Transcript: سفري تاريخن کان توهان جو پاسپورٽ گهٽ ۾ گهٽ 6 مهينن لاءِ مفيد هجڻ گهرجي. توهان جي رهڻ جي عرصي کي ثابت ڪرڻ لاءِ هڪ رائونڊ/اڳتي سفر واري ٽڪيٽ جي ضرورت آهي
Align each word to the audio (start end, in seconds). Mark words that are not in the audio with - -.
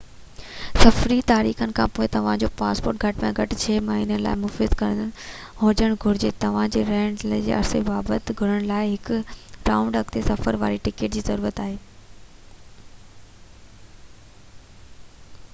سفري 0.83 1.15
تاريخن 1.31 1.73
کان 1.79 2.07
توهان 2.15 2.39
جو 2.43 2.47
پاسپورٽ 2.61 2.99
گهٽ 3.03 3.19
۾ 3.25 3.29
گهٽ 3.39 3.53
6 3.65 3.75
مهينن 3.89 4.23
لاءِ 4.27 4.39
مفيد 4.45 4.73
هجڻ 4.81 5.93
گهرجي. 6.07 6.31
توهان 6.45 6.73
جي 6.77 6.83
رهڻ 6.89 7.21
جي 7.25 7.53
عرصي 7.61 7.83
کي 7.85 7.85
ثابت 7.91 8.33
ڪرڻ 8.41 8.67
لاءِ 8.73 8.89
هڪ 8.95 9.21
رائونڊ/اڳتي 9.69 10.27
سفر 10.33 10.59
واري 10.65 10.81
ٽڪيٽ 10.91 11.19
جي 11.21 11.25
ضرورت 11.31 11.63
آهي 11.67 11.81